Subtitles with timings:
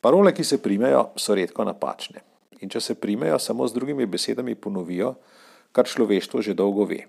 [0.00, 2.22] Parole, ki se primejo, so redko napačne.
[2.64, 5.14] In če se primejo, samo z drugimi besedami ponovijo,
[5.76, 7.04] kar človeštvo že dolgo ve.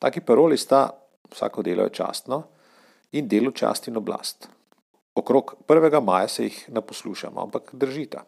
[0.00, 0.90] Taki paroli sta:
[1.32, 2.42] vsako delo je častno
[3.12, 4.48] in delo čast in oblast.
[5.14, 6.00] Okrog 1.
[6.00, 8.24] maja se jih ne poslušamo, ampak držita.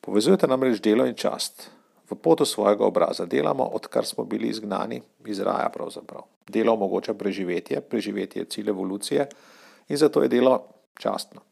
[0.00, 1.70] Povezujete namreč delo in čast.
[2.10, 6.24] V potu svojega obraza delamo, odkar smo bili izgnani iz raja pravzaprav.
[6.48, 9.28] Delo omogoča preživetje, preživetje je cilj evolucije
[9.88, 10.66] in zato je delo
[10.98, 11.49] častno.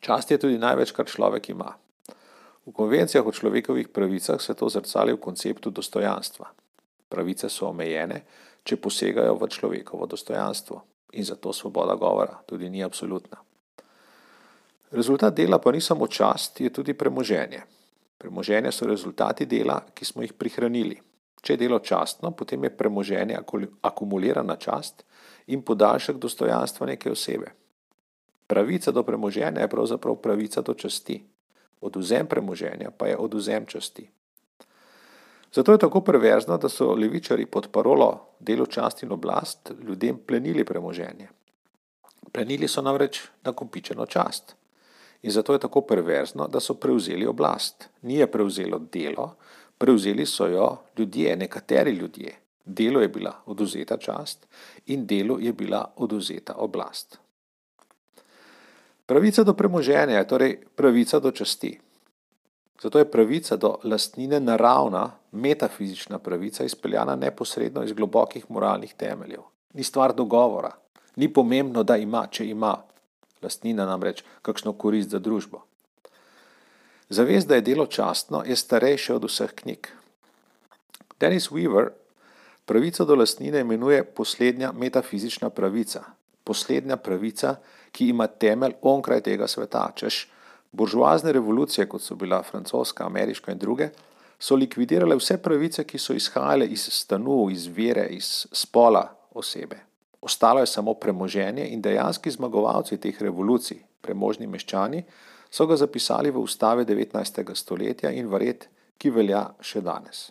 [0.00, 1.74] Čast je tudi največ, kar človek ima.
[2.66, 6.46] V konvencijah o človekovih pravicah se to zrcali v konceptu dostojanstva.
[7.08, 8.22] Pravice so omejene,
[8.64, 10.80] če posegajo v človekovo dostojanstvo
[11.12, 13.40] in zato svoboda govora tudi ni absolutna.
[14.90, 17.62] Rezultat dela pa ni samo čast, je tudi premoženje.
[18.18, 20.98] Premoženje so rezultati dela, ki smo jih prihranili.
[21.42, 23.38] Če je delo častno, potem je premoženje
[23.82, 25.04] akumulirana čast
[25.46, 27.59] in podaljšek dostojanstva neke osebe.
[28.50, 31.20] Pravica do premoženja je pravzaprav pravica do časti.
[31.80, 34.10] Odvzem premoženja pa je odvzem časti.
[35.52, 40.64] Zato je tako perverzno, da so levičari pod parolo delo čast in oblast ljudem plenili
[40.64, 41.28] premoženje.
[42.32, 44.56] Plenili so namreč nakopičeno čast.
[45.22, 47.88] In zato je tako perverzno, da so prevzeli oblast.
[48.02, 49.36] Ni je prevzelo delo,
[49.78, 52.34] prevzeli so jo ljudje, nekateri ljudje.
[52.64, 54.46] Delo je bila oduzeta čast
[54.86, 57.19] in delo je bila oduzeta oblast.
[59.10, 61.80] Pravica do premoženja je torej pravica do časti.
[62.82, 69.40] Zato je pravica do lastnine naravna, metafizična pravica, izpeljana neposredno iz globokih moralnih temeljev.
[69.74, 70.70] Ni stvar dogovora,
[71.16, 72.76] ni pomembno, da ima, če ima
[73.42, 75.64] lastnina namreč kakšno korist za družbo.
[77.08, 79.90] Zavest, da je delo častno, je starejše od vseh knjig.
[81.20, 81.90] Dennis Weaver
[82.64, 86.04] pravico do lastnine imenuje poslednja metafizična pravica,
[86.50, 87.54] poslednja pravica,
[87.94, 90.26] ki ima temelj onkraj tega sveta, češ
[90.72, 93.88] Buržoazne revolucije, kot so bila francoska, ameriška in druge,
[94.38, 99.02] so likvidirale vse pravice, ki so izhajale iz stanu, iz vere, iz spola
[99.34, 99.80] osebe.
[100.22, 105.02] Ostalo je samo premoženje in dejanski zmagovalci teh revolucij, premožni meščani,
[105.50, 107.54] so ga zapisali v ustave 19.
[107.54, 110.28] stoletja in v red, ki velja še danes.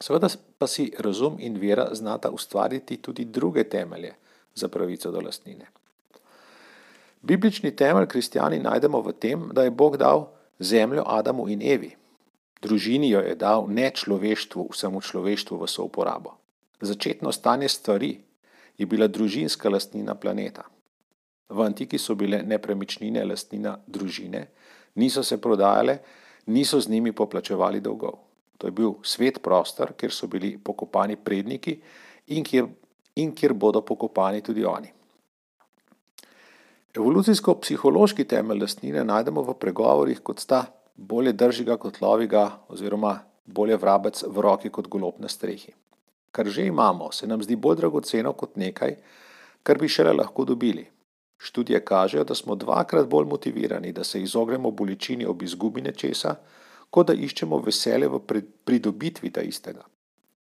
[0.00, 4.14] Seveda pa si razum in vera znata ustvariti tudi druge temelje
[4.54, 5.66] za pravico do lastnine.
[7.22, 10.28] Biblični temelj kristijani najdemo v tem, da je Bog dal
[10.58, 11.96] zemljo Adamu in Evi.
[12.62, 16.36] Družini jo je dal ne človeštvu, vsemu človeštvu v souporabo.
[16.80, 18.20] Začetno stanje stvari
[18.78, 20.64] je bila družinska lastnina planeta.
[21.48, 24.46] V antiki so bile nepremičnine lastnina družine,
[24.94, 25.98] niso se prodajale,
[26.46, 28.18] niso z njimi poplačevali dolgov.
[28.58, 31.80] To je bil svet prostor, kjer so bili pokopani predniki
[32.26, 32.68] in kjer,
[33.16, 34.92] in kjer bodo pokopani tudi oni.
[36.96, 40.64] Evolucijsko-psihološki temelj lastnine najdemo v pregovorih, kot sta
[40.96, 45.72] bolje drži ga kot lovi ga, oziroma bolje vrabec v roki kot golob na strehi.
[46.30, 48.96] Kar že imamo, se nam zdi bolj dragoceno kot nekaj,
[49.62, 50.86] kar bi šele lahko dobili.
[51.40, 56.34] Študije kažejo, da smo dvakrat bolj motivirani, da se izognemo bolečini ob izgubi nečesa,
[56.90, 58.20] kot da iščemo veselje v
[58.64, 59.86] pridobitvi ta istega.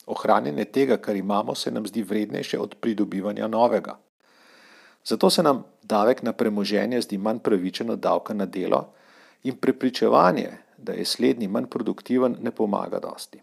[0.06, 3.98] Ohranjanje tega, kar imamo, se nam zdi vrednejše od pridobivanja novega.
[5.04, 8.92] Zato se nam davek na premoženje zdi manj pravičen od davka na delo
[9.42, 13.40] in prepričevanje, da je slednji manj produktiven, ne pomaga dosti.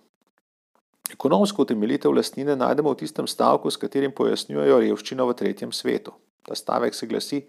[1.12, 6.14] Ekonomsko utemeljitev lastnine najdemo v tistem stavku, s katerim pojasnjujejo revščino v tretjem svetu.
[6.44, 7.42] Ta stavek se glasi,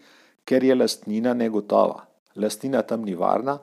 [0.44, 2.04] ker je lastnina negotova.
[2.36, 3.58] Lastnina tam ni varna,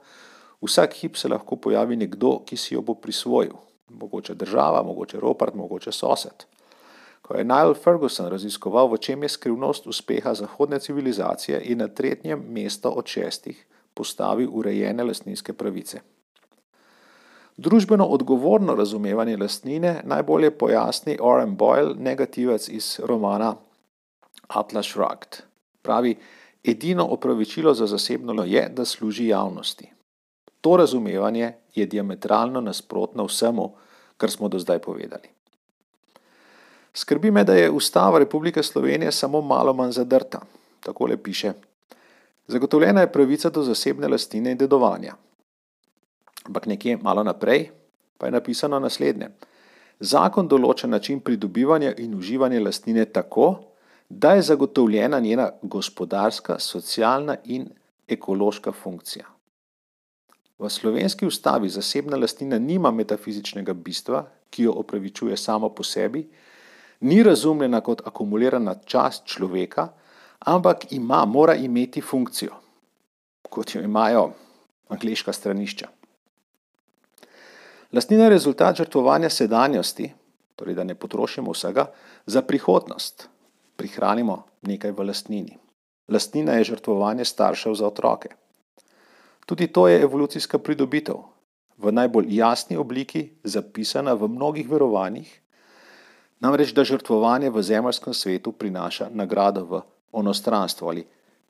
[0.61, 3.55] vsak hip se lahko pojavi nekdo, ki si jo bo prisvojil.
[3.99, 6.45] Mogoče država, mogoče ropart, mogoče sosed.
[7.21, 12.43] Ko je Niall Ferguson raziskoval, v čem je skrivnost uspeha zahodne civilizacije, je na tretjem
[12.49, 15.99] mesto od šestih postavil urejene lastninske pravice.
[17.57, 23.55] Družbeno odgovorno razumevanje lastnine najbolje pojasni Oren Boyle, negativec iz romana
[24.47, 25.43] Atlas Shrugged.
[25.81, 26.15] Pravi,
[26.63, 29.91] edino opravičilo za zasebno je, da služi javnosti.
[30.61, 33.71] To razumevanje je diametralno nasprotno vsemu,
[34.17, 35.29] kar smo do zdaj povedali.
[36.93, 40.41] Skrbi me, da je ustava Republike Slovenije samo malo manj zadrta.
[40.79, 41.53] Takole piše.
[42.47, 45.15] Zagotovljena je pravica do zasebne lastnine in dedovanja.
[46.45, 47.69] Ampak nekje malo naprej
[48.17, 49.31] pa je napisano naslednje.
[49.99, 53.47] Zakon določa način pridobivanja in uživanja lastnine tako,
[54.09, 57.69] da je zagotovljena njena gospodarska, socialna in
[58.07, 59.30] ekološka funkcija.
[60.61, 66.27] V slovenski ustavi zasebna lastnina nima metafizičnega bistva, ki jo opravičuje samo po sebi,
[66.99, 69.87] ni razumljena kot akumulirana čast človeka,
[70.39, 72.53] ampak ima, mora imeti funkcijo.
[73.49, 74.31] kot jo imajo
[74.89, 75.87] angliška stranišča.
[77.91, 80.13] Lastnina je rezultat žrtvovanja sedanjosti,
[80.55, 81.89] torej da ne potrošimo vsega,
[82.25, 83.27] za prihodnost.
[83.75, 85.57] Prihranimo nekaj v lastnini.
[86.07, 88.29] Lastnina je žrtvovanje staršev za otroke.
[89.51, 91.15] Tudi to je evolucijska pridobitev,
[91.77, 95.27] v najbolj jasni obliki, zapisana v mnogih verovanjih,
[96.39, 99.81] namreč da žrtvovanje v zemljskem svetu prinaša nagrado v
[100.15, 101.03] onostranstvo ali,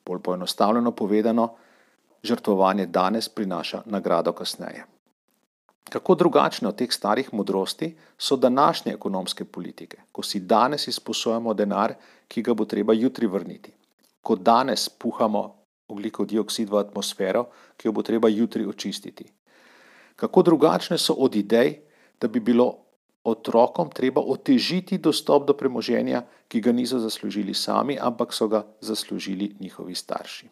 [0.06, 1.46] bolj poenostavljeno povedano,
[2.26, 4.82] žrtvovanje danes prinaša nagrado kasneje.
[5.86, 11.94] Kako drugačne od teh starih modrosti so današnje ekonomske politike, ko si danes izposojamo denar,
[12.28, 13.70] ki ga bo treba jutri vrniti,
[14.22, 15.61] ko danes puhamo
[15.92, 17.46] oglikov dioksid v atmosfero,
[17.76, 19.28] ki jo bo treba jutri očistiti.
[20.16, 21.80] Kako drugačne so od idej,
[22.20, 22.82] da bi bilo
[23.24, 29.54] otrokom treba otežiti dostop do premoženja, ki ga niso zaslužili sami, ampak so ga zaslužili
[29.60, 30.48] njihovi starši.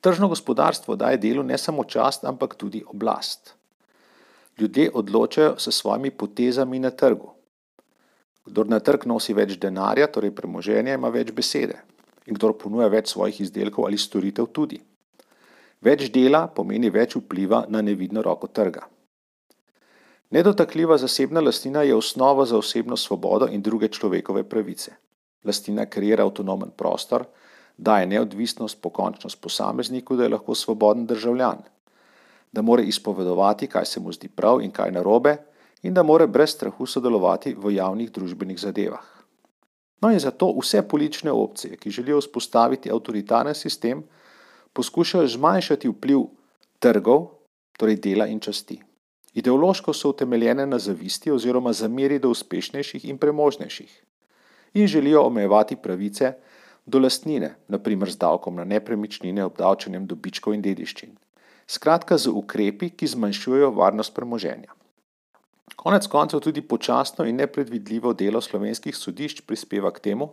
[0.00, 3.54] Tržno gospodarstvo daje delu ne samo čast, ampak tudi oblast.
[4.58, 7.32] Ljudje odločajo s svojimi potezami na trgu.
[8.44, 11.80] Kdor na trg nosi več denarja, torej premoženja, ima več besede.
[12.26, 14.80] In kdor ponuja več svojih izdelkov ali storitev, tudi.
[15.84, 18.86] Več dela pomeni več vpliva na nevidno roko trga.
[20.34, 24.96] Nedotakljiva zasebna lastnina je osnova za osebno svobodo in druge človekove pravice.
[25.44, 27.26] Lastnina kreira avtonomen prostor,
[27.76, 31.62] daje neodvisnost, pokončnost posamezniku, da je lahko svoboden državljan,
[32.52, 35.36] da more izpovedovati, kaj se mu zdi prav in kaj narobe,
[35.82, 39.13] in da more brez strahu sodelovati v javnih družbenih zadevah.
[40.04, 44.02] No in zato vse politične opcije, ki želijo vzpostaviti avtoritarni sistem,
[44.72, 46.26] poskušajo zmanjšati vpliv
[46.78, 47.30] trgov,
[47.78, 48.82] torej dela in časti.
[49.32, 54.02] Ideološko so utemeljene na zavisti oziroma zameri do uspešnejših in premožnejših
[54.74, 56.32] in želijo omejevati pravice,
[56.86, 61.16] do lastnine, naprimer z davkom na nepremičnine, obdavčenjem dobičkov in dediščin.
[61.66, 64.74] Skratka, z ukrepi, ki zmanjšujejo varnost premoženja.
[65.76, 70.30] Konec koncev tudi počasno in nepredvidljivo delo slovenskih sodišč prispeva k temu,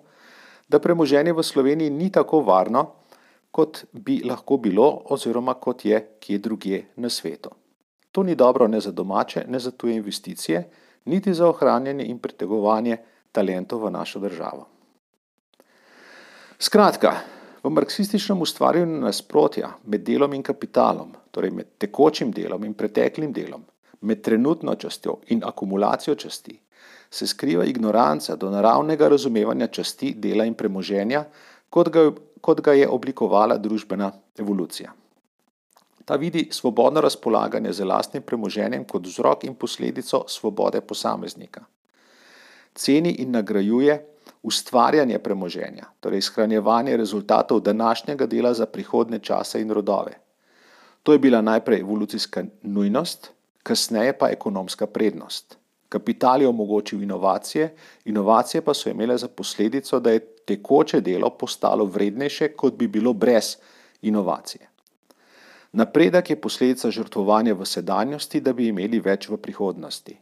[0.68, 2.86] da premoženje v Sloveniji ni tako varno,
[3.52, 7.50] kot bi lahko bilo oziroma kot je kje drugje na svetu.
[8.12, 10.70] To ni dobro ne za domače, ne za tuje investicije,
[11.06, 12.98] niti za ohranjanje in pritegovanje
[13.32, 14.68] talentov v našo državo.
[16.60, 17.16] Skratka,
[17.64, 23.64] v marksističnem ustvarjanju nasprotja med delom in kapitalom, torej med tekočim delom in preteklim delom,
[24.02, 26.60] med trenutno častjo in akumulacijo časti,
[27.10, 31.26] se skriva ignoranca do naravnega razumevanja časti, dela in premoženja,
[31.70, 32.12] kot ga,
[32.42, 34.94] kot ga je oblikovala družbena evolucija.
[36.06, 41.62] Ta vidi svobodno razpolaganje z lastnim premoženjem kot vzrok in posledico svobode posameznika.
[42.74, 44.00] Ceni in nagrajuje
[44.44, 50.18] ustvarjanje premoženja, torej shranjevanje rezultatov današnjega dela za prihodne čase in rodove.
[51.04, 53.32] To je bila najprej evolucijska nujnost,
[53.64, 55.58] kasneje pa ekonomska prednost.
[55.90, 57.76] Kapital je omogočil inovacije,
[58.06, 63.14] inovacije pa so imele za posledico, da je tekoče delo postalo vrednejše, kot bi bilo
[63.14, 63.58] brez
[64.02, 64.70] inovacije.
[65.72, 70.18] Napredek je posledica žrtvovanja v sedanjosti, da bi imeli več v prihodnosti.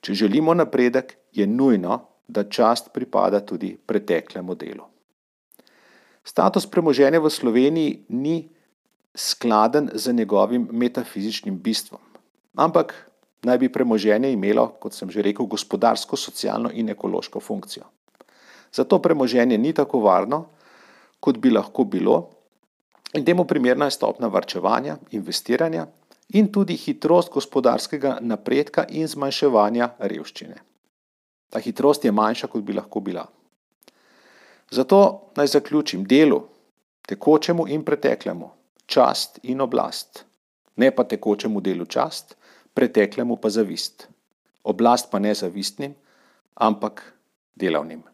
[0.00, 4.84] Če želimo napredek, je nujno, da čast pripada tudi preteklemu delu.
[6.24, 8.48] Status premoženja v Sloveniji ni
[9.14, 12.00] skladen z njegovim metafizičnim bistvom,
[12.58, 12.94] ampak
[13.46, 17.86] naj bi premoženje imelo, kot sem že rekel, gospodarsko, socialno in ekološko funkcijo.
[18.74, 20.44] Zato premoženje ni tako varno,
[21.20, 22.30] kot bi lahko bilo,
[23.14, 25.86] in temu primerna je stopna varčevanja, investiranja
[26.36, 30.58] in tudi hitrost gospodarskega napredka in zmanjševanja revščine.
[31.48, 33.24] Ta hitrost je manjša, kot bi lahko bila.
[34.70, 36.42] Zato naj zaključim delu,
[37.08, 38.50] tekočemu in preteklemu,
[38.86, 40.24] čast in oblast,
[40.76, 42.36] ne pa tekočemu delu čast,
[42.78, 44.06] preteklemu pa zavist.
[44.62, 45.96] Oblast pa ne zavistnim,
[46.54, 47.02] ampak
[47.58, 48.04] delavnim.